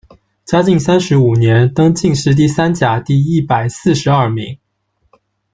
[0.45, 4.57] 嘉靖三十五年，登进士第三甲第一百四十二名。